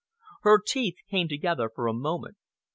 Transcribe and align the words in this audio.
Her 0.41 0.59
teeth 0.59 0.95
came 1.11 1.27
together 1.27 1.69
for 1.69 1.85
a 1.85 1.93
moment. 1.93 2.37